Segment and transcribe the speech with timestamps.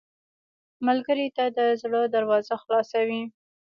[0.85, 3.23] ملګری ته د زړه دروازه خلاصه وي